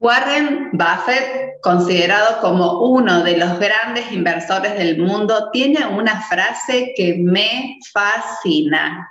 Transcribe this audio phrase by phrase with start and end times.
[0.00, 7.16] Warren Buffett, considerado como uno de los grandes inversores del mundo, tiene una frase que
[7.18, 9.06] me fascina.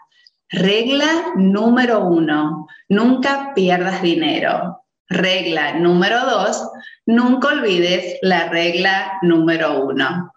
[0.50, 4.84] Regla número uno, nunca pierdas dinero.
[5.08, 6.68] Regla número dos,
[7.06, 10.34] nunca olvides la regla número uno.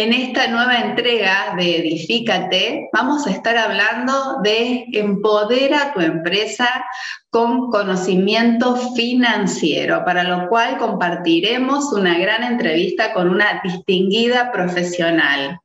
[0.00, 6.68] En esta nueva entrega de Edifícate vamos a estar hablando de empodera tu empresa
[7.30, 15.58] con conocimiento financiero, para lo cual compartiremos una gran entrevista con una distinguida profesional.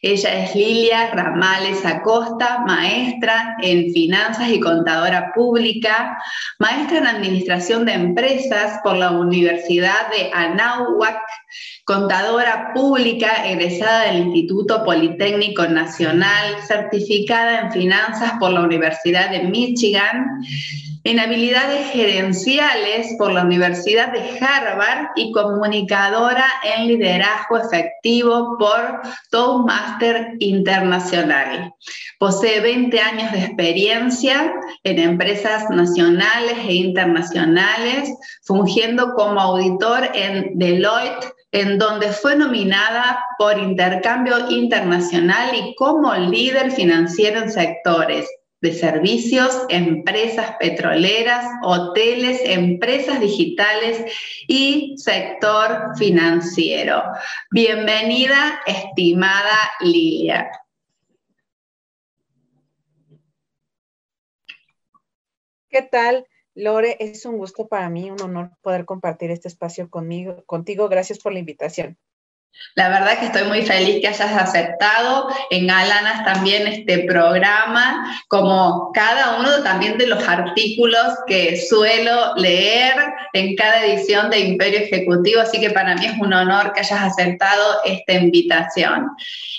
[0.00, 6.18] Ella es Lilia Ramales Acosta, maestra en finanzas y contadora pública,
[6.58, 11.20] maestra en administración de empresas por la Universidad de Anáhuac,
[11.84, 20.42] contadora pública egresada del Instituto Politécnico Nacional, certificada en finanzas por la Universidad de Michigan
[21.04, 30.36] en habilidades gerenciales por la Universidad de Harvard y comunicadora en liderazgo efectivo por Toastmaster
[30.38, 31.74] Internacional.
[32.18, 34.52] Posee 20 años de experiencia
[34.84, 43.58] en empresas nacionales e internacionales, fungiendo como auditor en Deloitte, en donde fue nominada por
[43.58, 48.26] Intercambio Internacional y como líder financiero en sectores
[48.62, 54.04] de servicios, empresas petroleras, hoteles, empresas digitales
[54.46, 57.02] y sector financiero.
[57.50, 60.48] Bienvenida, estimada Lilia.
[65.68, 66.26] ¿Qué tal?
[66.54, 70.88] Lore, es un gusto para mí, un honor poder compartir este espacio conmigo, contigo.
[70.88, 71.98] Gracias por la invitación.
[72.74, 75.28] La verdad que estoy muy feliz que hayas aceptado.
[75.50, 82.94] En Galanas también este programa, como cada uno también de los artículos que suelo leer
[83.34, 87.02] en cada edición de Imperio Ejecutivo, así que para mí es un honor que hayas
[87.02, 89.08] aceptado esta invitación.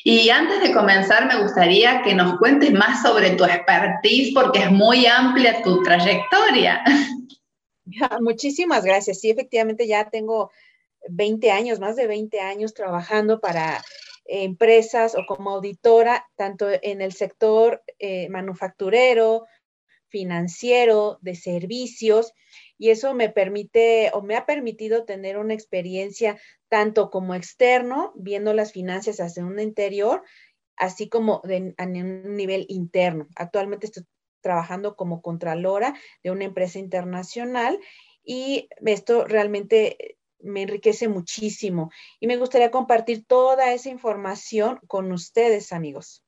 [0.03, 4.71] Y antes de comenzar, me gustaría que nos cuentes más sobre tu expertise, porque es
[4.71, 6.83] muy amplia tu trayectoria.
[8.21, 9.19] Muchísimas gracias.
[9.19, 10.51] Sí, efectivamente ya tengo
[11.09, 13.83] 20 años, más de 20 años trabajando para
[14.25, 19.45] empresas o como auditora, tanto en el sector eh, manufacturero,
[20.07, 22.33] financiero, de servicios,
[22.77, 28.53] y eso me permite o me ha permitido tener una experiencia tanto como externo, viendo
[28.53, 30.23] las finanzas hacia un interior,
[30.75, 31.41] así como
[31.77, 33.27] a un nivel interno.
[33.35, 34.03] Actualmente estoy
[34.41, 37.79] trabajando como contralora de una empresa internacional
[38.23, 45.71] y esto realmente me enriquece muchísimo y me gustaría compartir toda esa información con ustedes,
[45.71, 46.23] amigos.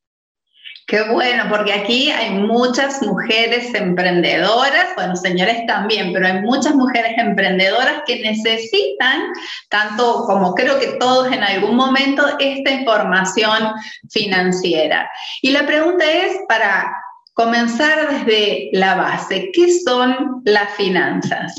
[0.87, 7.13] Qué bueno, porque aquí hay muchas mujeres emprendedoras, bueno, señores también, pero hay muchas mujeres
[7.17, 9.23] emprendedoras que necesitan,
[9.69, 13.73] tanto como creo que todos en algún momento, esta información
[14.11, 15.09] financiera.
[15.41, 16.95] Y la pregunta es, para
[17.33, 21.55] comenzar desde la base, ¿qué son las finanzas?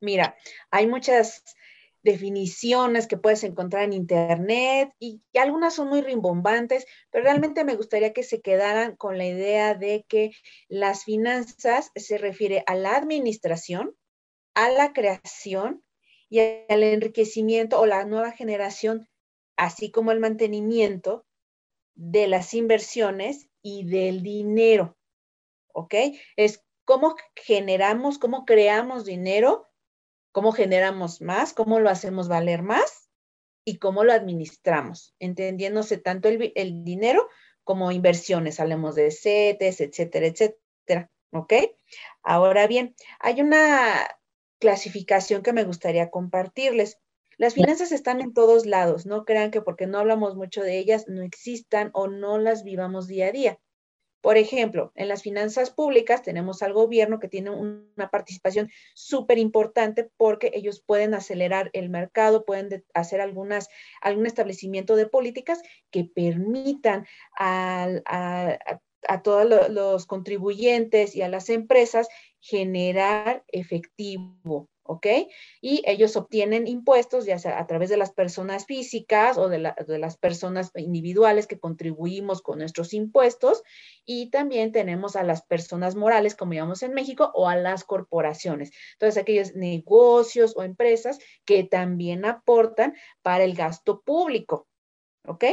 [0.00, 0.36] Mira,
[0.70, 1.42] hay muchas
[2.06, 8.12] definiciones que puedes encontrar en internet y, algunas son muy rimbombantes, pero realmente me gustaría
[8.12, 10.30] que se quedaran con la idea de que
[10.68, 13.96] las finanzas se refiere a la administración,
[14.54, 15.82] a la creación
[16.30, 19.08] y al enriquecimiento o la nueva generación,
[19.56, 21.26] así como el mantenimiento
[21.96, 24.96] de las inversiones y del dinero.
[25.72, 25.94] ¿Ok?
[26.36, 29.66] Es cómo generamos, cómo creamos dinero
[30.36, 33.08] cómo generamos más, cómo lo hacemos valer más
[33.64, 37.26] y cómo lo administramos, entendiéndose tanto el, dinero
[37.64, 41.10] como inversiones, hablemos de CETES, etcétera, etcétera.
[41.30, 41.54] ¿Ok?
[42.22, 44.06] Ahora bien, hay una
[44.58, 46.98] clasificación que me gustaría compartirles.
[47.38, 51.06] Las finanzas están en todos lados, no crean que porque no hablamos mucho de ellas
[51.08, 53.58] no existan o no las vivamos día a día.
[54.26, 60.10] Por ejemplo, en las finanzas públicas tenemos al gobierno que tiene una participación súper importante
[60.16, 63.68] porque ellos pueden acelerar el mercado, pueden hacer algunas,
[64.00, 65.62] algún establecimiento de políticas
[65.92, 67.06] que permitan
[67.38, 67.88] a,
[69.06, 72.08] a todos los contribuyentes y a las empresas
[72.40, 75.06] generar efectivo, ¿ok?
[75.60, 80.16] Y ellos obtienen impuestos, ya sea a través de las personas físicas o de, las
[80.16, 83.62] personas individuales que contribuimos con nuestros impuestos,
[84.04, 88.70] y también tenemos a las personas morales, como llamamos en México, o a las corporaciones.
[88.92, 94.68] Entonces, aquellos negocios o empresas que también aportan para el gasto público,
[95.26, 95.44] ¿ok?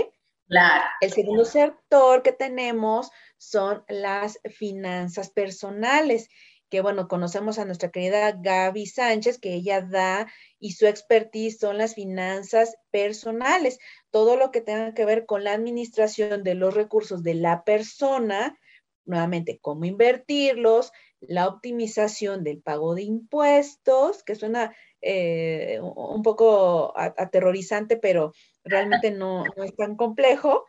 [0.48, 0.84] Claro.
[1.02, 6.30] El segundo sector que tenemos son las finanzas personales
[6.74, 10.26] que bueno, conocemos a nuestra querida Gaby Sánchez, que ella da
[10.58, 13.78] y su expertise son las finanzas personales,
[14.10, 18.58] todo lo que tenga que ver con la administración de los recursos de la persona,
[19.06, 20.92] nuevamente, cómo invertirlos,
[21.22, 28.34] la optimización del pago de impuestos, que suena eh, un poco aterrorizante, pero
[28.64, 30.66] realmente no, es tan complejo,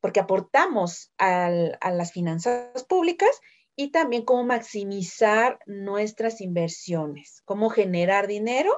[0.00, 3.38] porque aportamos a las finanzas públicas
[3.76, 8.72] y también cómo maximizar nuestras inversiones, cómo generar dinero,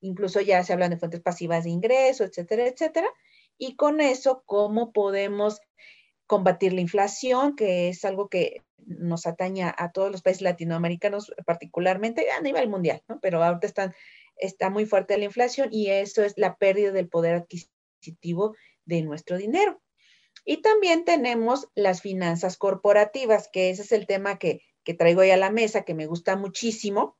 [0.00, 3.08] incluso ya se hablan de fuentes pasivas de ingreso, etcétera, etcétera,
[3.58, 5.60] y con eso cómo podemos
[6.26, 12.30] combatir la inflación, que es algo que nos ataña a todos los países latinoamericanos, particularmente
[12.30, 13.20] a nivel mundial, ¿no?
[13.20, 13.94] Pero ahorita están,
[14.36, 18.54] está muy fuerte la inflación y eso es la pérdida del poder adquisitivo
[18.84, 19.80] de nuestro dinero.
[20.48, 24.62] Y también tenemos las finanzas corporativas, que ese es el tema que,
[24.96, 27.18] traigo ahí a la mesa, que me gusta muchísimo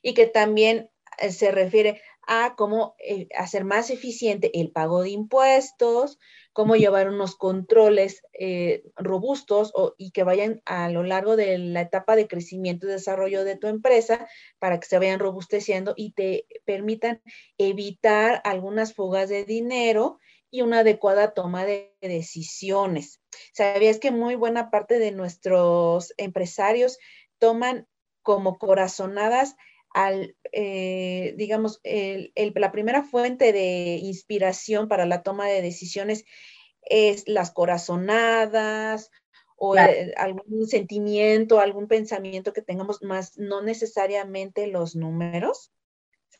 [0.00, 5.10] y que también eh, se refiere a cómo eh, hacer más eficiente el pago de
[5.10, 6.18] impuestos,
[6.54, 12.16] cómo llevar unos controles eh, robustos y que vayan a lo largo de la etapa
[12.16, 14.26] de crecimiento y desarrollo de tu empresa
[14.58, 17.20] para que se vayan robusteciendo y te permitan
[17.58, 20.18] evitar algunas fugas de dinero
[20.50, 23.20] y una adecuada toma de decisiones.
[23.52, 26.98] ¿Sabías que muy buena parte de nuestros empresarios
[27.38, 27.86] toman
[28.22, 29.56] como corazonadas
[29.90, 36.24] al, eh, digamos, la primera fuente de inspiración para la toma de decisiones
[36.82, 39.10] es las corazonadas
[39.56, 39.74] o
[40.16, 45.72] algún sentimiento, algún pensamiento que tengamos más, no necesariamente los números.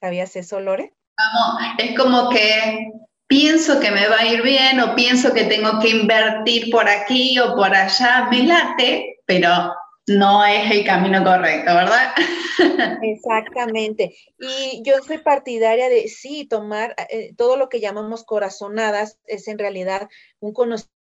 [0.01, 0.95] ¿Sabías eso, Lore?
[1.17, 2.93] Vamos, es como que
[3.29, 7.39] pienso que me va a ir bien o pienso que tengo que invertir por aquí
[7.39, 9.73] o por allá, me late, pero
[10.09, 12.15] no es el camino correcto, ¿verdad?
[13.03, 14.17] Exactamente.
[14.39, 19.59] Y yo soy partidaria de sí, tomar eh, todo lo que llamamos corazonadas es en
[19.59, 20.09] realidad
[20.41, 20.98] un conocimiento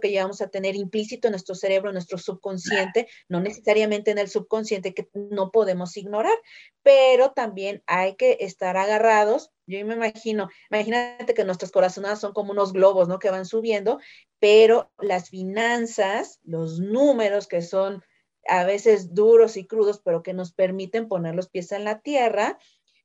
[0.00, 4.28] que llevamos a tener implícito en nuestro cerebro, en nuestro subconsciente, no necesariamente en el
[4.28, 6.36] subconsciente que no podemos ignorar,
[6.82, 9.50] pero también hay que estar agarrados.
[9.66, 13.18] Yo me imagino, imagínate que nuestras corazonadas son como unos globos, ¿no?
[13.18, 14.00] Que van subiendo,
[14.38, 18.02] pero las finanzas, los números que son
[18.48, 22.58] a veces duros y crudos, pero que nos permiten poner los pies en la tierra,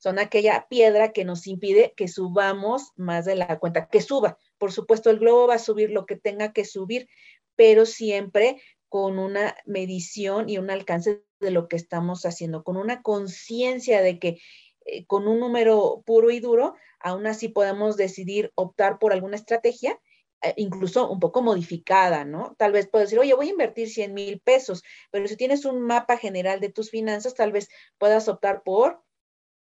[0.03, 4.37] son aquella piedra que nos impide que subamos más de la cuenta, que suba.
[4.57, 7.07] Por supuesto, el globo va a subir lo que tenga que subir,
[7.55, 13.01] pero siempre con una medición y un alcance de lo que estamos haciendo, con una
[13.01, 14.39] conciencia de que
[14.85, 19.99] eh, con un número puro y duro, aún así podemos decidir optar por alguna estrategia
[20.43, 22.53] eh, incluso un poco modificada, ¿no?
[22.57, 25.81] Tal vez puedes decir, oye, voy a invertir 100 mil pesos, pero si tienes un
[25.81, 29.01] mapa general de tus finanzas, tal vez puedas optar por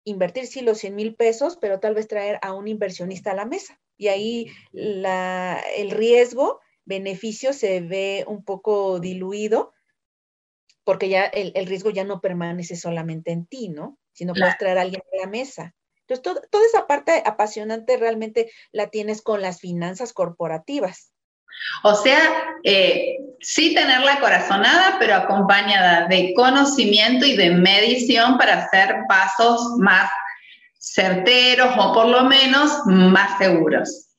[0.04, 3.46] invertir sí los 100 mil pesos, pero tal vez traer a un inversionista a la
[3.46, 3.80] mesa.
[3.98, 9.74] Y ahí el riesgo, beneficio se ve un poco diluido
[10.84, 13.98] porque ya el, riesgo ya no permanece solamente en ti, ¿no?
[14.12, 15.74] Sino puedes traer a alguien a la mesa.
[16.08, 21.14] Entonces, toda esa parte apasionante realmente la tienes con las finanzas corporativas.
[21.84, 22.20] O sea,
[22.64, 29.62] eh, sí tener la corazonada, pero acompañada de conocimiento y de medición para hacer pasos
[29.78, 30.10] más
[30.84, 34.10] certeros o por lo menos más seguros.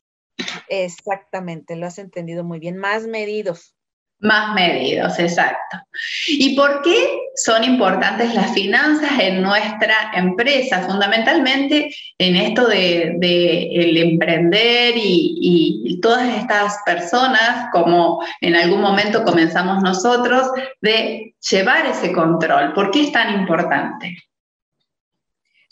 [0.68, 3.74] Exactamente, lo has entendido muy bien, más medidos.
[4.20, 5.78] Más medidos, exacto.
[6.26, 10.82] ¿Y por qué son importantes las finanzas en nuestra empresa?
[10.82, 15.36] Fundamentalmente en esto de, el emprender y,
[15.84, 20.48] y, todas estas personas, como en algún momento comenzamos nosotros,
[20.80, 22.72] de llevar ese control.
[22.72, 24.16] ¿Por qué es tan importante?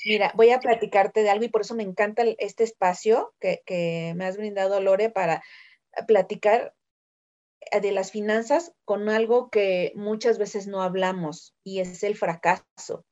[0.05, 4.15] Mira, voy a platicarte de algo y por eso me encanta este espacio que, que
[4.17, 5.43] me has brindado, Lore, para
[6.07, 6.75] platicar
[7.71, 13.05] eh, de las finanzas con algo que muchas veces no hablamos y es el fracaso.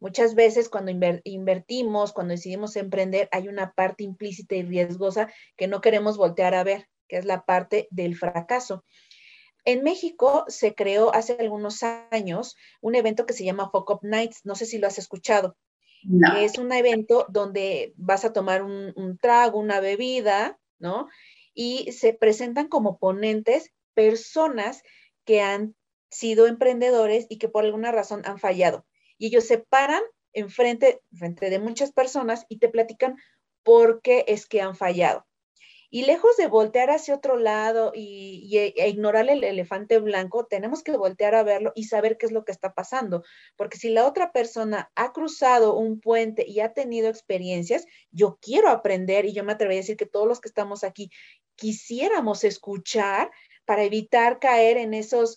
[0.00, 0.90] Muchas veces cuando
[1.24, 6.64] invertimos, cuando decidimos emprender, hay una parte implícita y riesgosa que no queremos voltear a
[6.64, 8.82] ver, que es la parte del fracaso.
[9.66, 14.40] En México se creó hace algunos años un evento que se llama Fuck Up Nights.
[14.44, 15.58] No sé si lo has escuchado.
[16.38, 21.08] Es un evento donde vas a tomar un, trago, una bebida, ¿no?
[21.54, 24.82] Y se presentan como ponentes personas
[25.24, 25.74] que han
[26.10, 28.86] sido emprendedores y que por alguna razón han fallado.
[29.18, 30.02] Y ellos se paran
[30.32, 33.16] enfrente, frente de muchas personas y te platican
[33.62, 35.26] por qué es que han fallado.
[35.90, 40.96] Y lejos de voltear hacia otro lado y, e ignorar el elefante blanco, tenemos que
[40.96, 43.24] voltear a verlo y saber qué es lo que está pasando.
[43.56, 48.68] Porque si la otra persona ha cruzado un puente y ha tenido experiencias, yo quiero
[48.68, 51.10] aprender y yo me atrevería a decir que todos los que estamos aquí
[51.56, 53.30] quisiéramos escuchar
[53.64, 55.36] para evitar caer en esos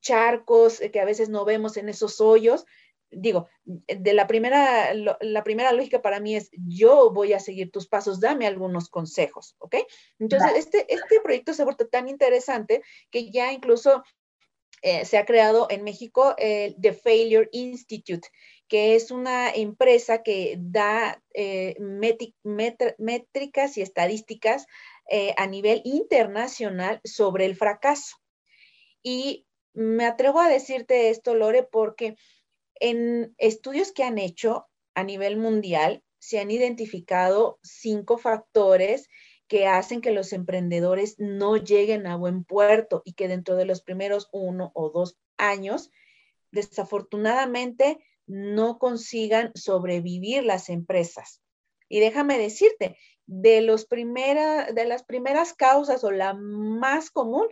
[0.00, 2.64] charcos que a veces no vemos, en esos hoyos,
[3.10, 7.88] digo, de la primera, la primera lógica para mí es, yo voy a seguir tus
[7.88, 9.76] pasos, dame algunos consejos, ¿ok?
[10.18, 14.02] Entonces, este, este proyecto se ha vuelto tan interesante que ya incluso
[14.82, 18.28] eh, se ha creado en México el The Failure Institute,
[18.66, 21.76] que es una empresa que da eh,
[22.42, 24.66] métricas y estadísticas
[25.10, 28.16] eh, a nivel internacional sobre el fracaso.
[29.02, 32.16] Y me atrevo a decirte esto, Lore, porque
[32.80, 39.08] en estudios que han hecho a nivel mundial, se han identificado cinco factores
[39.48, 43.82] que hacen que los emprendedores no lleguen a buen puerto y que dentro de los
[43.82, 45.90] primeros uno o dos años,
[46.52, 51.42] desafortunadamente, no consigan sobrevivir las empresas.
[51.88, 52.96] Y déjame decirte,
[53.26, 57.46] de, los de las primeras causas o la más común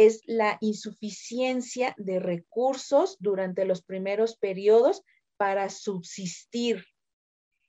[0.00, 5.02] es la insuficiencia de recursos durante los primeros periodos
[5.36, 6.86] para subsistir.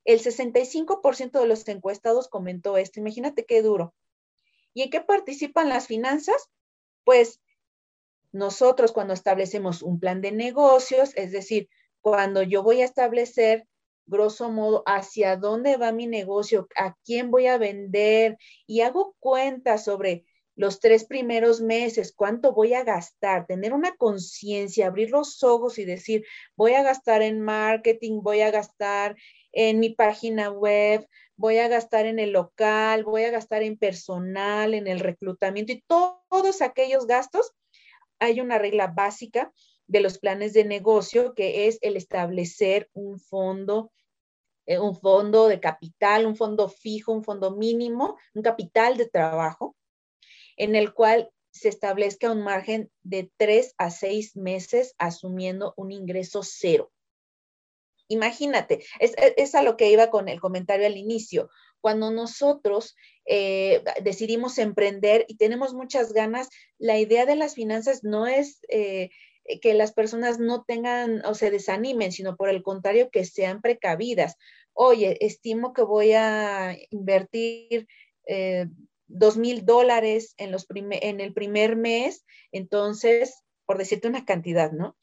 [0.06, 3.00] El 65% de los encuestados comentó esto.
[3.00, 3.94] Imagínate qué duro.
[4.72, 6.48] ¿Y en qué participan las finanzas?
[7.04, 7.42] Pues
[8.32, 11.68] nosotros cuando establecemos un plan de negocios, es decir,
[12.00, 13.68] cuando yo voy a establecer
[14.06, 19.84] grosso modo hacia dónde va mi negocio, a quién voy a vender y hago cuentas
[19.84, 25.78] sobre los tres primeros meses, cuánto voy a gastar, tener una conciencia, abrir los ojos
[25.78, 26.24] y decir,
[26.56, 29.16] voy a gastar en marketing, voy a gastar
[29.52, 31.06] en mi página web,
[31.36, 35.82] voy a gastar en el local, voy a gastar en personal, en el reclutamiento y
[35.86, 37.52] todos aquellos gastos.
[38.18, 39.52] Hay una regla básica
[39.86, 43.90] de los planes de negocio que es el establecer un fondo
[44.64, 49.74] eh, un fondo de capital, un fondo fijo, un fondo mínimo, un capital de trabajo
[50.62, 56.42] en el cual se establezca un margen de tres a seis meses asumiendo un ingreso
[56.44, 56.92] cero.
[58.06, 61.50] Imagínate, es, a lo que iba con el comentario al inicio.
[61.80, 62.94] Cuando nosotros
[63.26, 69.10] eh, decidimos emprender y tenemos muchas ganas, la idea de las finanzas no es eh,
[69.60, 74.36] que las personas no tengan o se desanimen, sino por el contrario, que sean precavidas.
[74.74, 77.88] Oye, estimo que voy a invertir
[78.28, 78.68] eh,
[79.12, 84.96] dos mil dólares en, los en el primer mes, entonces, por decirte una cantidad, ¿no?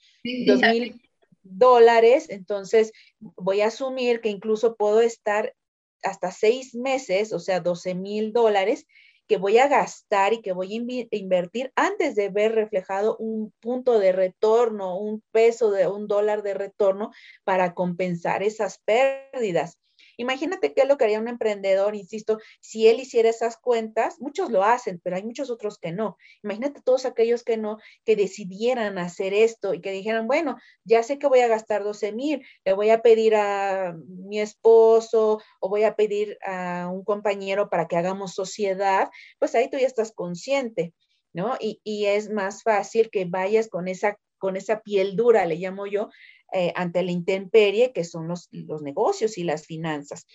[0.46, 1.02] Dos mil
[1.44, 5.56] dólares, entonces voy a asumir que incluso puedo estar
[6.04, 8.86] hasta seis meses, o sea, 12 mil dólares,
[9.28, 14.00] que voy a gastar y que voy a invertir antes de ver reflejado un punto
[14.00, 17.12] de retorno, un peso de un dólar de retorno
[17.44, 19.78] para compensar esas pérdidas.
[20.20, 24.52] Imagínate qué es lo que haría un emprendedor, insisto, si él hiciera esas cuentas, muchos
[24.52, 26.18] lo hacen, pero hay muchos otros que no.
[26.44, 31.20] Imagínate todos aquellos que no, que decidieran hacer esto y que dijeran, bueno, ya sé
[31.20, 35.84] que voy a gastar 12 mil, le voy a pedir a mi esposo o voy
[35.84, 39.10] a pedir a un compañero para que hagamos sociedad,
[39.40, 40.94] pues ahí tú ya estás consciente.
[41.32, 41.56] ¿No?
[41.60, 45.86] Y, y es más fácil que vayas con esa, con esa piel dura, le llamo
[45.86, 46.10] yo,
[46.54, 50.26] eh, ante la intemperie, que son los, los, negocios y las finanzas.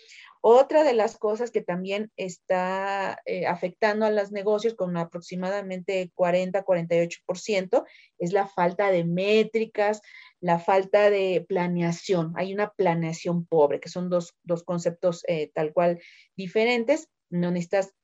[0.40, 7.84] Otra de las cosas que también está eh, afectando a los negocios con aproximadamente 40-48%
[8.18, 10.02] es la falta de métricas,
[10.40, 12.34] la falta de planeación.
[12.36, 16.00] Hay una planeación pobre, que son dos, dos conceptos eh, tal cual
[16.36, 17.08] diferentes.
[17.30, 17.94] No necesitas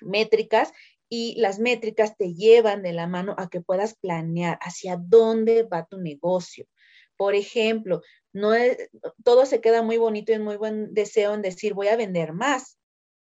[0.00, 0.72] métricas
[1.08, 5.86] y las métricas te llevan de la mano a que puedas planear hacia dónde va
[5.86, 6.66] tu negocio.
[7.18, 8.00] Por ejemplo,
[8.32, 8.52] no
[9.24, 12.32] todo se queda muy bonito y en muy buen deseo en decir voy a vender
[12.32, 12.78] más.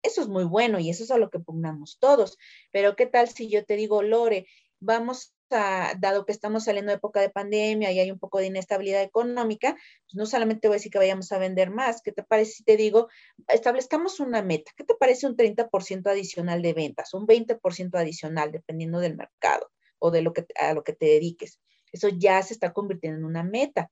[0.03, 2.37] Eso es muy bueno y eso es a lo que pongamos todos.
[2.71, 4.45] Pero ¿qué tal si yo te digo, Lore,
[4.79, 8.45] vamos a, dado que estamos saliendo de época de pandemia y hay un poco de
[8.45, 12.21] inestabilidad económica, pues no solamente voy a decir que vayamos a vender más, ¿qué te
[12.23, 13.09] parece si te digo,
[13.47, 14.71] establezcamos una meta?
[14.77, 19.71] ¿Qué te parece un 30% adicional de ventas, un 20% adicional, dependiendo del mercado?
[19.99, 21.59] o de lo que, a lo que te dediques.
[21.91, 23.91] Eso ya se está convirtiendo en una meta.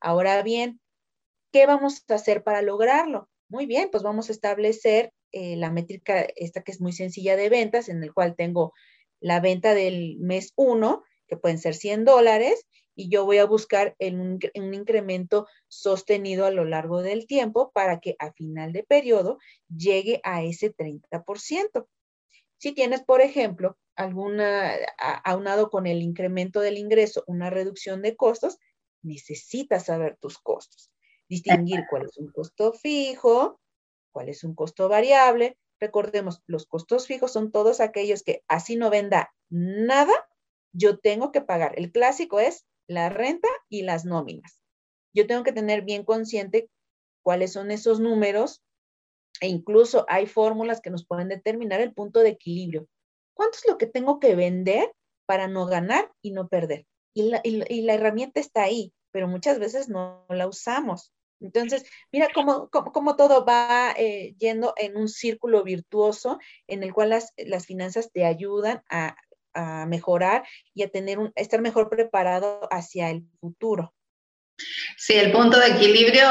[0.00, 0.80] Ahora bien,
[1.52, 3.28] ¿qué vamos a hacer para lograrlo?
[3.48, 7.48] Muy bien, pues vamos a establecer eh, la métrica, esta que es muy sencilla de
[7.48, 8.72] ventas, en el cual tengo
[9.20, 13.94] la venta del mes 1, que pueden ser 100 dólares, y yo voy a buscar
[14.00, 19.38] un, un, incremento sostenido a lo largo del tiempo para que a final de periodo
[19.68, 21.86] llegue a ese 30%.
[22.56, 24.74] Si tienes, por ejemplo, alguna,
[25.24, 28.58] aunado con el incremento del ingreso, una reducción de costos,
[29.02, 30.92] necesitas saber tus costos.
[31.28, 33.60] Distinguir cuál es un costo fijo,
[34.12, 35.58] cuál es un costo variable.
[35.80, 40.14] Recordemos, los costos fijos son todos aquellos que así no venda nada,
[40.72, 41.74] yo tengo que pagar.
[41.76, 44.62] El clásico es la renta y las nóminas.
[45.12, 46.70] Yo tengo que tener bien consciente
[47.22, 48.62] cuáles son esos números
[49.40, 52.88] e incluso hay fórmulas que nos pueden determinar el punto de equilibrio.
[53.38, 54.92] ¿Cuánto es lo que tengo que vender
[55.24, 56.86] para no ganar y no perder?
[57.14, 57.30] Y
[57.82, 61.12] la, herramienta está ahí, pero muchas veces no la usamos.
[61.40, 62.68] Entonces, mira cómo,
[63.16, 67.32] todo va eh, yendo en un círculo virtuoso en el cual las,
[67.64, 69.14] finanzas te ayudan a,
[69.86, 73.92] mejorar y a tener a estar mejor preparado hacia el futuro.
[74.96, 76.28] Sí, el punto de equilibrio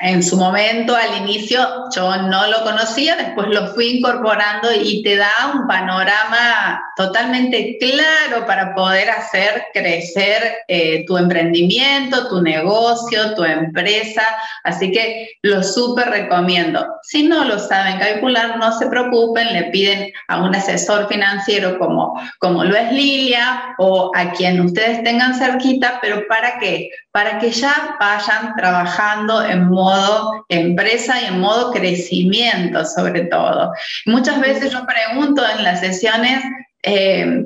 [0.00, 1.60] en su momento, al inicio,
[1.94, 8.44] yo no lo conocía, después lo fui incorporando y te da un panorama totalmente claro
[8.46, 14.22] para poder hacer crecer eh, tu emprendimiento, tu negocio, tu empresa.
[14.64, 16.84] Así que lo súper recomiendo.
[17.02, 22.20] Si no lo saben calcular, no se preocupen, le piden a un asesor financiero como,
[22.38, 26.90] como lo es Lilia o a quien ustedes tengan cerquita, pero ¿para qué?
[27.12, 29.81] Para que ya vayan trabajando en modo
[30.48, 33.72] empresa y en modo crecimiento sobre todo.
[34.06, 36.42] Muchas veces yo pregunto en las sesiones,
[36.82, 37.44] eh,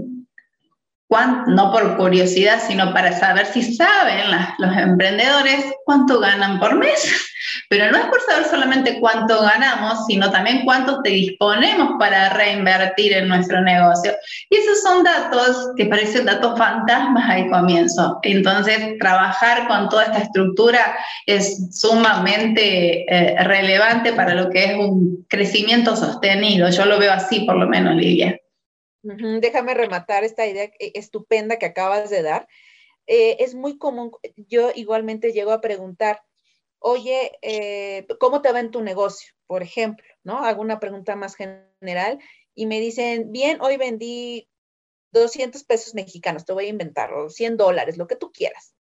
[1.09, 4.27] no por curiosidad, sino para saber si saben
[4.59, 7.13] los emprendedores cuánto ganan por mes.
[7.71, 13.12] Pero no es por saber solamente cuánto ganamos, sino también cuánto te disponemos para reinvertir
[13.12, 14.12] en nuestro negocio.
[14.51, 18.19] Y esos son datos que parecen datos fantasmas al comienzo.
[18.23, 25.25] Entonces, trabajar con toda esta estructura es sumamente eh, relevante para lo que es un
[25.29, 26.69] crecimiento sostenido.
[26.69, 28.38] Yo lo veo así, por lo menos, Lidia.
[29.40, 32.49] Déjame rematar esta idea e, estupenda que acabas de dar.
[33.07, 36.23] Eh, es muy común, yo igualmente llego a preguntar,
[36.79, 39.33] oye, eh, ¿cómo te va en tu negocio?
[39.47, 40.45] Por ejemplo, ¿no?
[40.45, 42.19] Hago una pregunta más general
[42.55, 44.49] y me dicen, bien, hoy vendí
[45.12, 48.75] 200 pesos mexicanos, te voy a inventar, o 100 dólares, lo que tú quieras.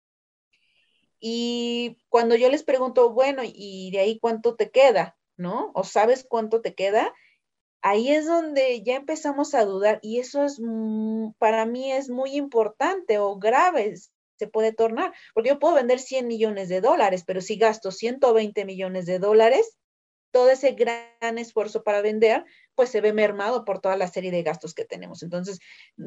[1.21, 5.19] Y cuando yo les pregunto, bueno, ¿y de ahí cuánto te queda?
[5.37, 5.71] ¿No?
[5.75, 7.13] ¿O sabes cuánto te queda?
[7.85, 10.59] Ahí es donde ya empezamos a dudar y eso es,
[11.38, 13.94] para mí es muy importante o grave,
[14.38, 18.64] se puede tornar, porque yo puedo vender 100 millones de dólares, pero si gasto 120
[18.64, 19.77] millones de dólares,
[20.31, 22.44] todo ese gran esfuerzo para vender,
[22.75, 25.23] pues se ve mermado por toda la serie de gastos que tenemos.
[25.23, 25.61] Entonces,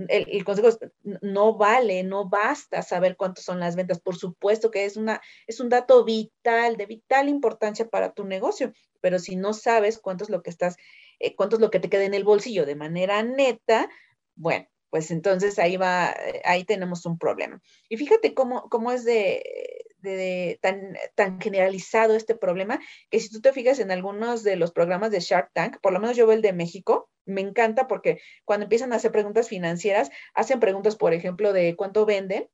[0.09, 0.79] el, consejo es,
[1.21, 4.01] no vale, no basta saber cuántas son las ventas.
[4.01, 8.73] Por supuesto que es, una, es un dato vital, de vital importancia para tu negocio,
[8.99, 10.75] pero si no sabes cuánto es lo que estás
[11.19, 13.89] eh, cuánto es lo que te queda en el bolsillo de manera neta,
[14.35, 17.61] bueno, pues entonces ahí va, eh, ahí tenemos un problema.
[17.89, 23.53] Y fíjate cómo, cómo es de, tan, tan generalizado este problema, que si tú te
[23.53, 26.41] fijas en algunos de los programas de Shark Tank, por lo menos yo veo el
[26.41, 31.51] de México, me encanta porque cuando empiezan a hacer preguntas financieras, hacen preguntas, por ejemplo,
[31.51, 32.47] de cuánto venden,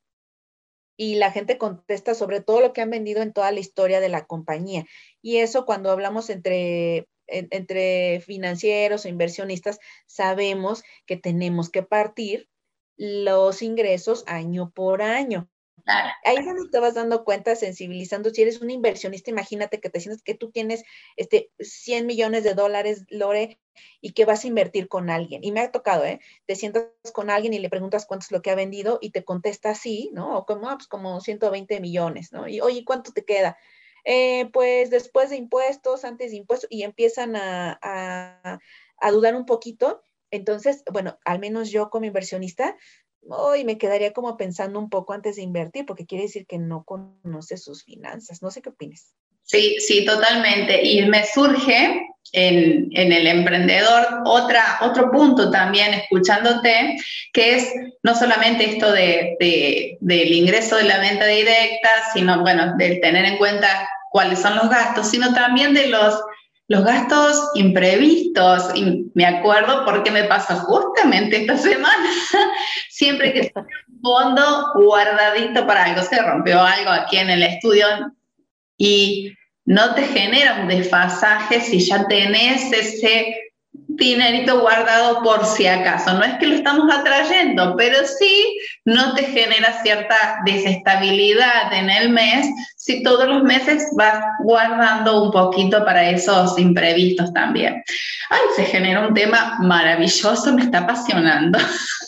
[0.95, 4.09] y la gente contesta sobre todo lo que han vendido en toda la historia de
[4.09, 4.85] la compañía.
[5.21, 12.49] Y eso cuando hablamos entre entre financieros o inversionistas, sabemos que tenemos que partir
[12.97, 15.49] los ingresos año por año.
[15.85, 18.29] Ahí es donde te vas dando cuenta, sensibilizando.
[18.29, 20.83] Si eres un inversionista, imagínate que te sientes que tú tienes
[21.17, 23.59] este 100 millones de dólares, Lore,
[23.99, 25.43] y que vas a invertir con alguien.
[25.43, 26.21] Y me ha tocado, ¿eh?
[26.45, 29.25] Te sientas con alguien y le preguntas cuánto es lo que ha vendido y te
[29.25, 30.37] contesta así, ¿no?
[30.37, 32.47] O como, ah, pues como 120 millones, ¿no?
[32.47, 33.57] Y oye, ¿cuánto te queda?
[34.05, 40.01] Eh, pues después de impuestos, antes de impuestos, y empiezan a, a, dudar un poquito.
[40.31, 42.75] Entonces, bueno, al menos yo como inversionista,
[43.29, 46.83] hoy me quedaría como pensando un poco antes de invertir, porque quiere decir que no
[46.83, 48.41] conoce sus finanzas.
[48.41, 49.13] No sé qué opinas.
[49.43, 50.85] Sí, sí, totalmente.
[50.85, 54.05] Y me surge en, en, el emprendedor.
[54.25, 56.97] Otra, otro punto también, escuchándote,
[57.31, 62.75] que es no solamente esto de, de, del ingreso de la venta directa, sino, bueno,
[62.77, 66.19] del tener en cuenta cuáles son los gastos, sino también de los
[66.67, 72.09] los gastos imprevistos, y me acuerdo porque me pasó justamente esta semana,
[72.89, 73.51] siempre que
[73.87, 77.85] un fondo guardadito para algo, se rompió algo aquí en el estudio.
[78.77, 79.31] Y
[79.65, 83.42] no te genera un desfasaje si ya tenés ese
[83.95, 86.13] dinerito guardado por si acaso.
[86.13, 92.09] No es que lo estamos atrayendo, pero sí no te genera cierta desestabilidad en el
[92.09, 97.83] mes si todos los meses vas guardando un poquito para esos imprevistos también.
[98.29, 101.59] Ay, se genera un tema maravilloso, me está apasionando.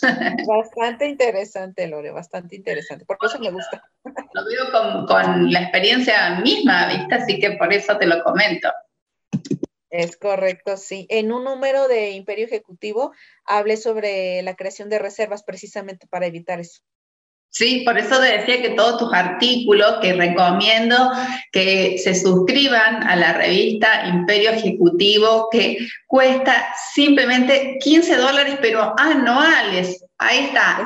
[0.46, 3.04] Bastante interesante, Lore, bastante interesante.
[3.04, 3.82] Por eso me gusta.
[4.04, 7.14] Lo veo con, con la experiencia misma, ¿viste?
[7.14, 8.68] Así que por eso te lo comento.
[9.96, 11.06] Es correcto, sí.
[11.08, 13.12] En un número de Imperio Ejecutivo
[13.44, 16.82] hablé sobre la creación de reservas precisamente para evitar eso.
[17.48, 21.10] Sí, por eso te decía que todos tus artículos, que recomiendo
[21.50, 30.04] que se suscriban a la revista Imperio Ejecutivo, que cuesta simplemente 15 dólares, pero anuales.
[30.18, 30.84] Ahí está,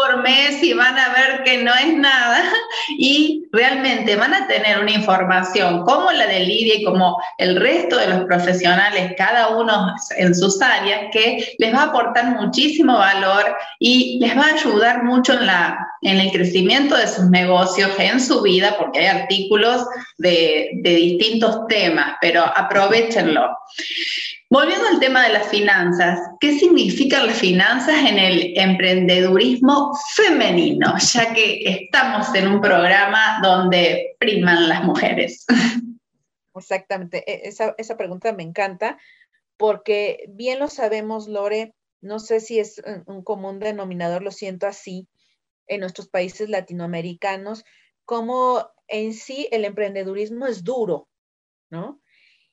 [0.00, 2.42] por mes y van a ver que no es nada.
[2.98, 7.96] Y realmente van a tener una información como la de Lidia y como el resto
[7.96, 13.56] de los profesionales, cada uno en sus áreas, que les va a aportar muchísimo valor
[13.78, 18.20] y les va a ayudar mucho en, la, en el crecimiento de sus negocios, en
[18.20, 19.84] su vida, porque hay artículos
[20.18, 23.56] de, de distintos temas, pero aprovechenlo.
[24.48, 30.94] Volviendo al tema de las finanzas, ¿qué significan las finanzas en el emprendedurismo femenino?
[30.98, 35.46] Ya que estamos en un programa donde priman las mujeres.
[36.56, 38.98] Exactamente, e, esa, esa pregunta me encanta
[39.56, 45.06] porque bien lo sabemos, Lore, no sé si es un común denominador, lo siento así,
[45.70, 47.64] en nuestros países latinoamericanos,
[48.04, 51.08] como en sí el emprendedurismo es duro,
[51.70, 52.02] ¿no?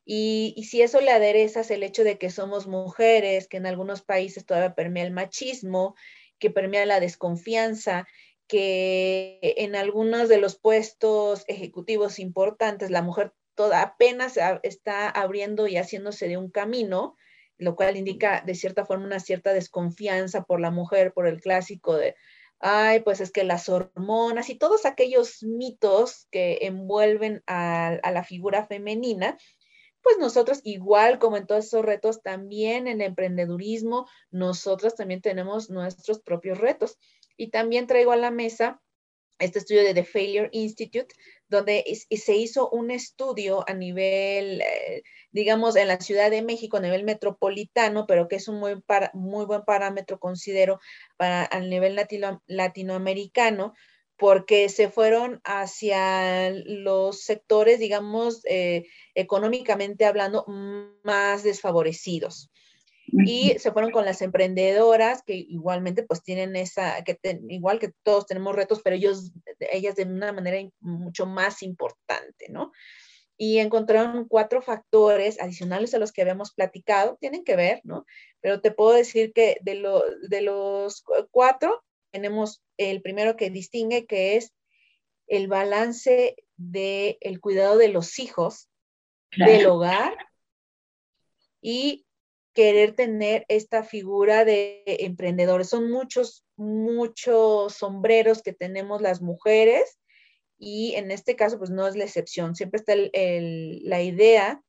[0.06, 4.46] Y, si eso le aderezas el hecho de que somos mujeres, que en algunos países
[4.46, 5.96] todavía permea el machismo,
[6.40, 8.08] que permea la desconfianza,
[8.48, 15.78] que en algunos de los puestos ejecutivos importantes la mujer toda apenas está abriendo y
[15.78, 17.18] haciéndose de un camino,
[17.58, 21.98] lo cual indica de cierta forma una cierta desconfianza por la mujer, por el clásico
[21.98, 22.16] de,
[22.60, 28.66] ay, pues es que las hormonas y todos aquellos mitos que envuelven a la figura
[28.66, 29.38] femenina,
[30.02, 36.22] pues nosotros, igual como en todos esos retos, también en emprendedurismo, nosotros también tenemos nuestros
[36.22, 36.98] propios retos.
[37.36, 38.82] Y también traigo a la mesa
[39.40, 41.14] este estudio de The Failure Institute,
[41.50, 46.82] donde se hizo un estudio a nivel, eh, digamos, en la Ciudad de México, a
[46.82, 48.82] nivel metropolitano, pero que es un muy,
[49.14, 50.80] muy buen parámetro, considero,
[51.18, 51.96] para a nivel
[52.48, 53.74] latinoamericano,
[54.18, 60.44] porque se fueron hacia los sectores, digamos, eh, económicamente hablando,
[61.04, 62.50] más desfavorecidos.
[63.26, 67.18] Y se fueron con las emprendedoras que igualmente pues tienen esa, que
[67.50, 72.72] igual que todos tenemos retos, pero ellos, ellas de una manera mucho más importante, ¿no?
[73.38, 78.06] Y encontraron cuatro factores adicionales a los que habíamos platicado, tienen que ver, ¿no?
[78.42, 84.06] Pero te puedo decir que de, lo, de los cuatro, tenemos el primero que distingue,
[84.06, 84.54] que es
[85.28, 88.70] el balance del el cuidado de los hijos,
[89.36, 90.18] del hogar
[91.62, 92.07] y
[92.58, 95.70] querer tener esta figura de emprendedores.
[95.70, 100.00] Son muchos, muchos sombreros que tenemos las mujeres
[100.58, 102.56] y en este caso pues no es la excepción.
[102.56, 104.60] Siempre está la idea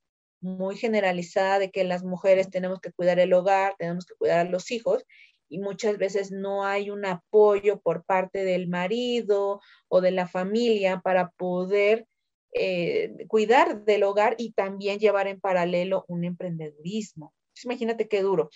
[0.43, 4.51] muy generalizada de que las mujeres tenemos que cuidar el hogar, tenemos que cuidar a
[4.51, 5.07] los hijos
[5.49, 11.01] y muchas veces no hay un apoyo por parte del marido o de la familia
[11.03, 12.07] para poder
[12.53, 17.33] eh, cuidar del hogar y también llevar en paralelo un emprendedurismo.
[17.65, 18.51] Imagínate qué duro.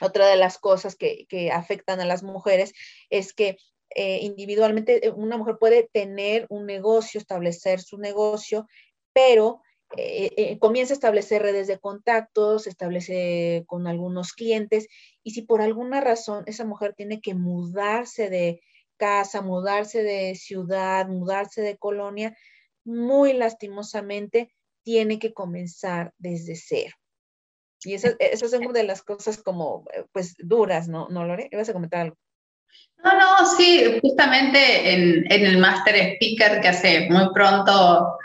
[0.00, 2.72] Otra de las cosas que, afectan a las mujeres
[3.10, 3.56] es que
[3.94, 8.66] eh, individualmente eh, una mujer puede tener un negocio, establecer su negocio,
[9.12, 9.60] pero
[9.96, 14.86] eh, comienza a establecer redes de contactos, se establece con algunos clientes
[15.24, 18.62] y si por alguna razón esa mujer tiene que mudarse de
[18.96, 22.36] casa, mudarse de ciudad, mudarse de colonia,
[22.84, 26.99] muy lastimosamente tiene que comenzar desde cero.
[27.84, 31.48] Y esa, es una de las cosas como, eh, pues, duras, ¿no, ¿No Lore?
[31.50, 32.16] ¿Ibas a comentar algo?
[33.02, 38.18] No, no, sí, justamente en, en el Master Speaker que hace muy pronto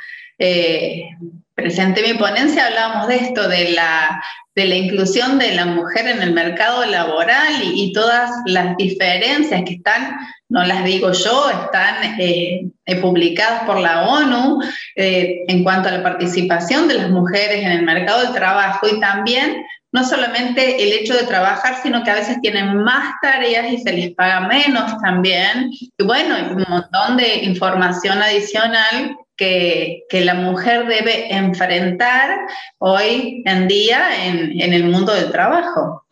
[1.56, 4.22] presenté mi ponencia hablábamos de esto, de la,
[4.56, 9.76] de la inclusión de la mujer en el mercado laboral y, todas las diferencias que
[9.76, 10.18] están,
[10.50, 14.60] no las digo yo, están eh, eh, publicadas por la ONU
[14.96, 19.00] eh, en cuanto a la participación de las mujeres en el mercado del trabajo y
[19.00, 23.78] también no solamente el hecho de trabajar, sino que a veces tienen más tareas y
[23.78, 25.72] se les paga menos también.
[25.72, 34.26] Y bueno, un montón de información adicional que, la mujer debe enfrentar hoy en día
[34.28, 36.06] en, el mundo del trabajo.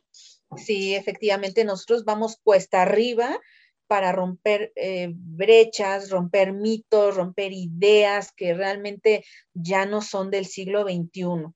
[0.57, 3.39] Sí, efectivamente, nosotros vamos cuesta arriba
[3.87, 10.83] para romper eh, brechas, romper mitos, romper ideas que realmente ya no son del siglo
[10.83, 11.53] XXI.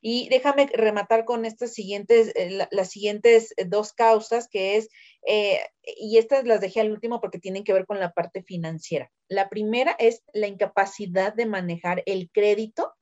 [0.00, 4.88] Y déjame rematar con estas siguientes, eh, las siguientes eh, dos causas, que es,
[5.26, 9.10] eh, y estas las dejé al último porque tienen que ver con la parte financiera.
[9.28, 12.94] La primera es la incapacidad de manejar el crédito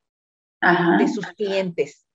[0.98, 2.07] de sus clientes.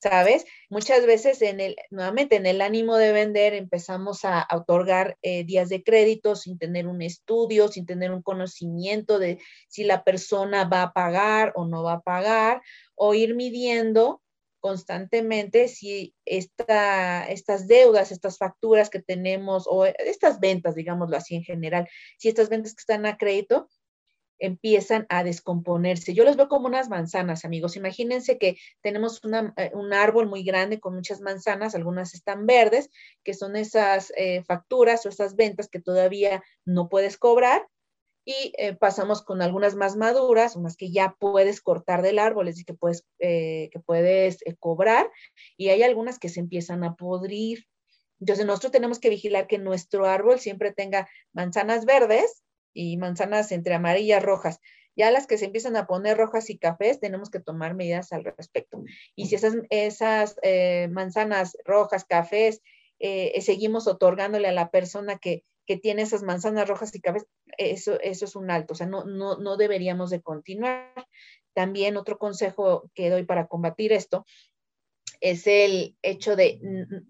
[0.00, 0.44] ¿Sabes?
[0.68, 5.68] Muchas veces en el, nuevamente en el ánimo de vender empezamos a, otorgar eh, días
[5.68, 10.82] de crédito sin tener un estudio, sin tener un conocimiento de si la persona va
[10.82, 12.62] a pagar o no va a pagar,
[12.94, 14.22] o ir midiendo
[14.60, 21.44] constantemente si esta, estas deudas, estas facturas que tenemos o estas ventas, digámoslo así en
[21.44, 23.68] general, si estas ventas que están a crédito
[24.38, 26.14] empiezan a descomponerse.
[26.14, 27.76] Yo los veo como unas manzanas, amigos.
[27.76, 29.20] Imagínense que tenemos
[29.56, 32.90] eh, un árbol muy grande con muchas manzanas, algunas están verdes,
[33.24, 37.66] que son esas eh, facturas o esas ventas que todavía no puedes cobrar.
[38.28, 42.56] Y eh, pasamos con algunas más maduras, unas que ya puedes cortar del árbol, es
[42.56, 45.08] decir, que puedes, que puedes cobrar.
[45.56, 47.66] Y hay algunas que se empiezan a podrir.
[48.18, 52.42] Entonces, nosotros tenemos que vigilar que nuestro árbol siempre tenga manzanas verdes
[52.76, 54.60] y manzanas entre amarillas, rojas.
[54.96, 58.24] Ya las que se empiezan a poner rojas y cafés, tenemos que tomar medidas al
[58.24, 58.82] respecto.
[59.14, 62.62] Y si esas, esas eh, manzanas rojas, cafés,
[62.98, 67.26] eh, seguimos otorgándole a la persona que, que, tiene esas manzanas rojas y cafés,
[67.58, 70.92] eso, eso es un alto, o sea, no, no, no deberíamos de continuar.
[71.54, 74.26] También otro consejo que doy para combatir esto
[75.20, 76.60] es el hecho de,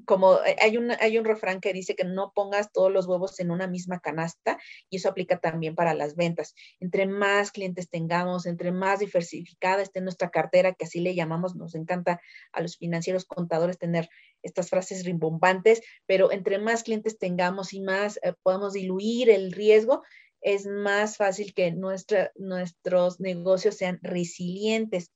[0.05, 3.51] como hay un, hay un refrán que dice que no pongas todos los huevos en
[3.51, 4.59] una misma canasta
[4.91, 6.55] y eso aplica también para las ventas.
[6.81, 11.75] Entre más clientes tengamos, entre más diversificada esté nuestra cartera, que así le llamamos, nos
[11.75, 12.21] encanta
[12.53, 14.09] a los financieros contadores tener
[14.43, 20.03] estas frases rimbombantes, pero entre más clientes tengamos y más eh, podamos diluir el riesgo,
[20.41, 25.11] es más fácil que nuestra, nuestros negocios sean resilientes.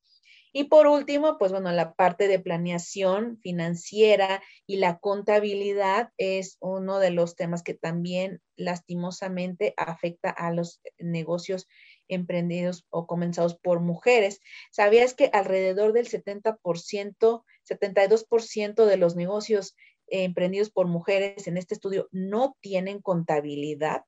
[0.53, 6.99] Y por último, pues bueno, la parte de planeación financiera y la contabilidad es uno
[6.99, 11.69] de los temas que también lastimosamente afecta a los negocios
[12.09, 14.41] emprendidos o comenzados por mujeres.
[14.73, 19.77] ¿Sabías que alrededor del 70%, 72% de los negocios
[20.09, 24.03] emprendidos por mujeres en este estudio no tienen contabilidad?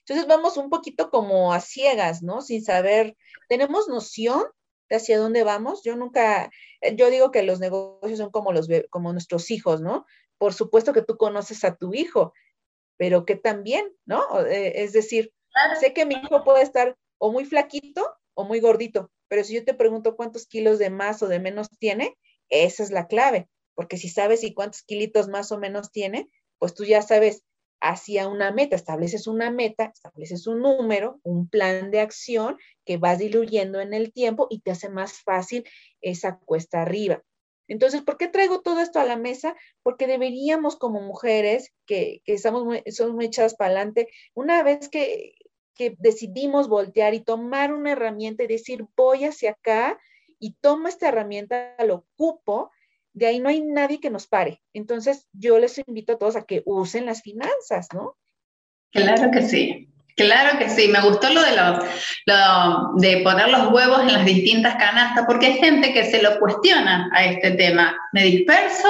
[0.00, 2.40] Entonces vamos un poquito como a ciegas, ¿no?
[2.40, 3.16] Sin saber,
[3.48, 4.44] tenemos noción
[4.94, 5.82] hacia dónde vamos.
[5.82, 10.06] Yo nunca, eh, yo digo que los negocios son como, los, como nuestros hijos, ¿no?
[10.38, 12.32] Por supuesto que tú conoces a tu hijo,
[12.96, 14.22] pero que también, ¿no?
[14.46, 15.32] Eh, es decir,
[15.80, 19.64] sé que mi hijo puede estar o muy flaquito o muy gordito, pero si yo
[19.64, 22.16] te pregunto cuántos kilos de más o de menos tiene,
[22.48, 26.74] esa es la clave, porque si sabes y cuántos kilitos más o menos tiene, pues
[26.74, 27.42] tú ya sabes
[27.80, 33.18] hacia una meta, estableces una meta, estableces un número, un plan de acción que vas
[33.18, 35.64] diluyendo en el tiempo y te hace más fácil
[36.00, 37.22] esa cuesta arriba.
[37.68, 39.56] Entonces, ¿por qué traigo todo esto a la mesa?
[39.82, 44.88] Porque deberíamos como mujeres que, que estamos muy, somos muy echadas para adelante, una vez
[44.88, 45.34] que,
[45.74, 49.98] que decidimos voltear y tomar una herramienta y decir, voy hacia acá
[50.38, 52.70] y tomo esta herramienta, lo ocupo,
[53.16, 54.60] de ahí no hay nadie que nos pare.
[54.74, 58.14] Entonces, yo les invito a todos a que usen las finanzas, ¿no?
[58.92, 59.88] Claro que sí.
[60.16, 64.76] Claro que sí, me gustó lo de, lo, de poner los huevos en las distintas
[64.76, 67.94] canastas, porque hay gente que se lo cuestiona a este tema.
[68.12, 68.88] Me disperso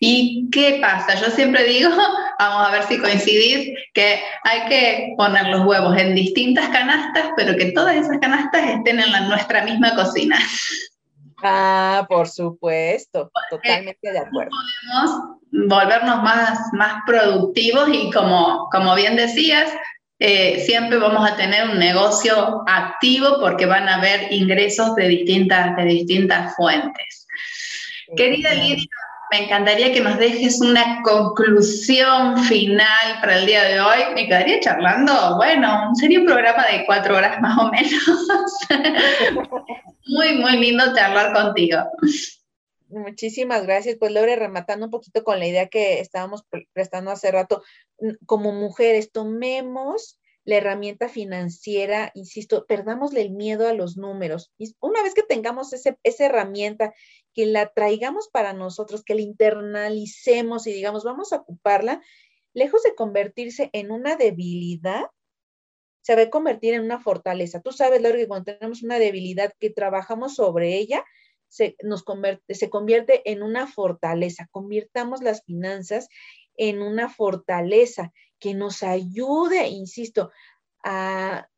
[0.00, 1.20] y ¿qué pasa?
[1.20, 1.90] Yo siempre digo,
[2.38, 7.56] vamos a ver si coincidís, que hay que poner los huevos en distintas canastas, pero
[7.56, 10.38] que todas esas canastas estén en la, nuestra misma cocina.
[11.46, 14.50] Ah, por supuesto, totalmente de acuerdo.
[14.90, 19.70] Podemos volvernos más, más productivos y como, como bien decías,
[20.18, 25.76] eh, siempre vamos a tener un negocio activo porque van a haber ingresos de distintas,
[25.76, 27.26] de distintas fuentes.
[28.16, 28.88] Querida Lidia,
[29.34, 34.14] me encantaría que nos dejes una conclusión final para el día de hoy.
[34.14, 38.60] Me quedaría charlando, bueno, sería un programa de cuatro horas más o menos.
[40.06, 41.78] muy, muy lindo charlar contigo.
[42.90, 43.96] Muchísimas gracias.
[43.98, 47.64] Pues Lore, rematando un poquito con la idea que estábamos prestando hace rato,
[48.26, 54.52] como mujeres, tomemos la herramienta financiera, insisto, perdámosle el miedo a los números.
[54.58, 56.92] Y una vez que tengamos ese, esa herramienta,
[57.34, 62.02] que la traigamos para nosotros, que la internalicemos y digamos, vamos a ocuparla,
[62.52, 65.06] lejos de convertirse en una debilidad,
[66.02, 67.60] se va a convertir en una fortaleza.
[67.60, 71.04] Tú sabes, Laura, que cuando tenemos una debilidad que trabajamos sobre ella,
[71.48, 74.48] se, nos convierte, se convierte en una fortaleza.
[74.50, 76.08] Convirtamos las finanzas
[76.56, 80.30] en una fortaleza que nos ayude, insisto,
[80.82, 81.48] a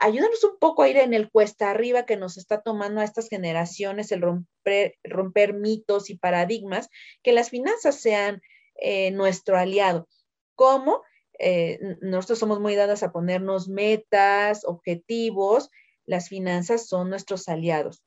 [0.00, 3.28] ayudarnos un poco a ir en el cuesta arriba que nos está tomando a estas
[3.28, 6.88] generaciones, el romper, romper mitos y paradigmas,
[7.22, 8.40] que las finanzas sean
[8.76, 10.08] eh, nuestro aliado.
[10.56, 11.02] ¿Cómo?
[11.38, 15.70] Eh, nosotros somos muy dadas a ponernos metas, objetivos,
[16.06, 18.02] las finanzas son nuestros aliados.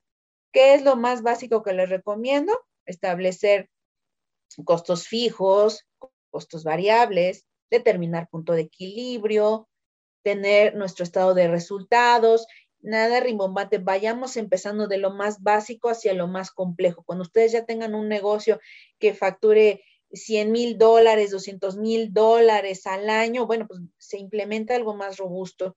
[0.51, 2.53] ¿Qué es lo más básico que les recomiendo?
[2.86, 3.69] Establecer
[4.65, 5.86] costos fijos,
[6.32, 9.67] costos variables, determinar punto de equilibrio,
[10.23, 12.47] tener nuestro estado de resultados,
[12.83, 17.03] nada rimbombante, vayamos empezando de lo más básico hacia lo más complejo.
[17.03, 18.59] Cuando ustedes ya tengan un negocio
[18.99, 24.95] que facture 100 mil dólares, 200 mil dólares al año, bueno, pues se implementa algo
[24.95, 25.75] más robusto.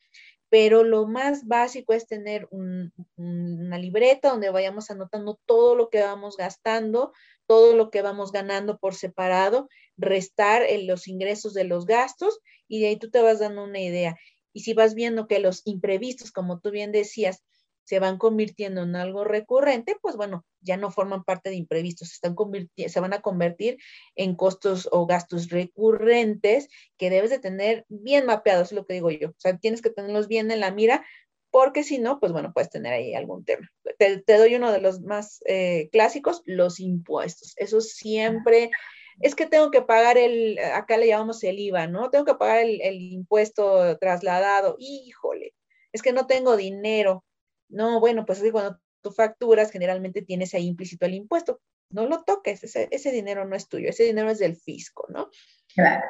[0.49, 6.37] Pero lo más básico es tener una libreta donde vayamos anotando todo lo que vamos
[6.37, 7.13] gastando,
[7.47, 12.89] todo lo que vamos ganando por separado, restar los ingresos de los gastos y de
[12.89, 14.17] ahí tú te vas dando una idea.
[14.57, 17.43] Y si vas viendo que los imprevistos, como tú bien decías,
[17.85, 22.15] se van convirtiendo en algo recurrente, pues bueno, ya no forman parte de imprevistos, se,
[22.15, 22.35] están
[22.75, 23.77] se van a convertir
[24.15, 29.11] en costos o gastos recurrentes que debes de tener bien mapeados, es lo que digo
[29.11, 29.29] yo.
[29.29, 31.05] O sea, tienes que tenerlos bien en la mira,
[31.51, 33.71] porque si no, pues bueno, puedes tener ahí algún tema.
[33.99, 37.53] Te, doy uno de los más eh, clásicos, los impuestos.
[37.59, 38.71] Eso siempre
[39.21, 42.11] es que tengo que pagar el, acá le llamamos el IVA, ¿no?
[42.11, 44.77] Tengo que pagar el, el impuesto trasladado.
[44.79, 45.55] Híjole,
[45.93, 47.25] es que no tengo dinero.
[47.69, 51.61] No, bueno, pues es que cuando tú facturas, generalmente tienes ahí implícito el impuesto.
[51.91, 55.31] No lo toques, ese, dinero no es tuyo, ese dinero es del fisco, ¿no?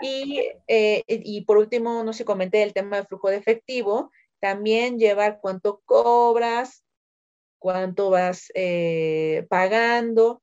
[0.01, 4.99] Y, eh, y por último, no sé, comenté el tema del flujo de efectivo, también
[4.99, 6.85] llevar cuánto cobras,
[7.59, 10.43] cuánto vas eh, pagando,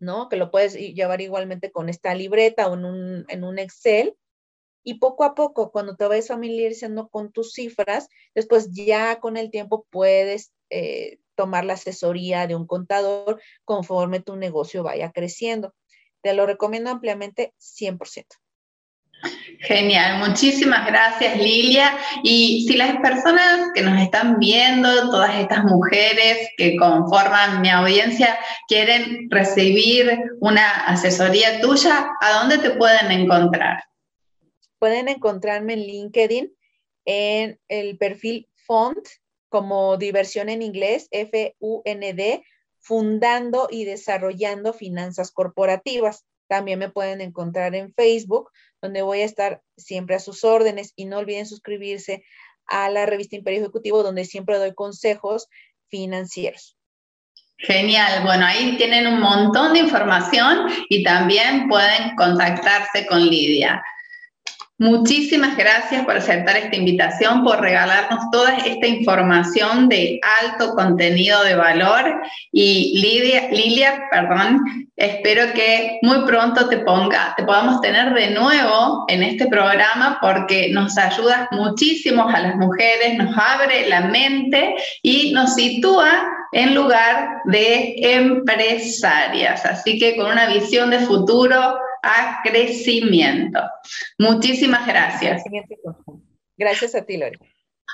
[0.00, 0.28] ¿no?
[0.28, 4.16] Que lo puedes llevar igualmente con esta libreta o en un, en un Excel
[4.82, 9.50] y poco a poco, cuando te vayas familiarizando con tus cifras, después ya con el
[9.50, 15.74] tiempo puedes eh, tomar la asesoría de un contador conforme tu negocio vaya creciendo.
[16.22, 18.26] Te lo recomiendo ampliamente 100%.
[19.60, 21.96] Genial, muchísimas gracias Lilia.
[22.22, 28.38] Y si las personas que nos están viendo, todas estas mujeres que conforman mi audiencia,
[28.68, 33.84] quieren recibir una asesoría tuya, ¿a dónde te pueden encontrar?
[34.78, 36.52] Pueden encontrarme en LinkedIn
[37.04, 39.06] en el perfil Font
[39.50, 42.44] como diversión en inglés, F-U-N-D,
[42.78, 46.24] fundando y desarrollando finanzas corporativas.
[46.48, 48.50] También me pueden encontrar en Facebook,
[48.82, 52.24] donde voy a estar siempre a sus órdenes y no olviden suscribirse
[52.66, 55.48] a la revista Imperio Ejecutivo, donde siempre doy consejos
[55.88, 56.76] financieros.
[57.58, 63.82] Genial, bueno, ahí tienen un montón de información y también pueden contactarse con Lidia.
[64.80, 71.54] Muchísimas gracias por aceptar esta invitación, por regalarnos toda esta información de alto contenido de
[71.54, 72.22] valor.
[72.50, 74.62] Y Lidia, Lilia, perdón,
[74.96, 80.70] espero que muy pronto te ponga, te podamos tener de nuevo en este programa porque
[80.72, 87.28] nos ayudas muchísimo a las mujeres, nos abre la mente y nos sitúa en lugar
[87.44, 89.62] de empresarias.
[89.66, 93.60] Así que con una visión de futuro a crecimiento.
[94.18, 95.42] Muchísimas gracias.
[96.56, 97.38] Gracias a ti, Lori.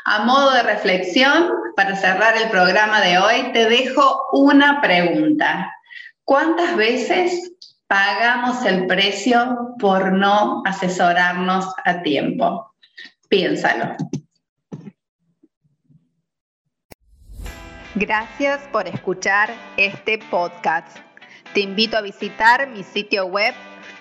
[0.04, 5.72] A modo de reflexión, para cerrar el programa de hoy, te dejo una pregunta.
[6.24, 7.52] ¿Cuántas veces
[7.86, 12.72] pagamos el precio por no asesorarnos a tiempo?
[13.28, 13.96] Piénsalo.
[17.94, 20.98] Gracias por escuchar este podcast.
[21.54, 23.54] Te invito a visitar mi sitio web